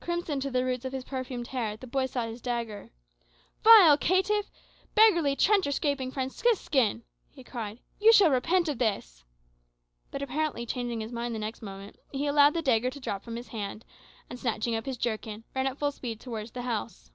Crimson 0.00 0.40
to 0.40 0.50
the 0.50 0.64
roots 0.64 0.84
of 0.84 0.92
his 0.92 1.04
perfumed 1.04 1.46
hair, 1.46 1.76
the 1.76 1.86
boy 1.86 2.06
sought 2.06 2.26
his 2.30 2.40
dagger. 2.40 2.90
"Vile 3.62 3.96
caitiff! 3.96 4.50
beggarly 4.96 5.36
trencher 5.36 5.70
scraping 5.70 6.10
Franciscan!" 6.10 7.04
he 7.30 7.44
cried, 7.44 7.78
"you 8.00 8.12
shall 8.12 8.32
repent 8.32 8.68
of 8.68 8.78
this." 8.78 9.22
But 10.10 10.20
apparently 10.20 10.66
changing 10.66 10.98
his 11.00 11.12
mind 11.12 11.32
the 11.32 11.38
next 11.38 11.62
moment, 11.62 11.96
he 12.10 12.26
allowed 12.26 12.54
the 12.54 12.60
dagger 12.60 12.90
to 12.90 12.98
drop 12.98 13.22
from 13.22 13.36
his 13.36 13.46
hand, 13.46 13.84
and 14.28 14.36
snatching 14.36 14.74
up 14.74 14.84
his 14.84 14.96
jerkin, 14.98 15.44
ran 15.54 15.68
at 15.68 15.78
full 15.78 15.92
speed 15.92 16.18
towards 16.18 16.50
the 16.50 16.62
house. 16.62 17.12